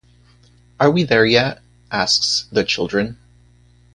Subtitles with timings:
[0.79, 3.19] "Are we there yet?" asks the children.